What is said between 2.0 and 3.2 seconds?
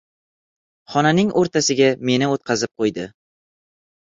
meni o‘tqazib qo‘ydi.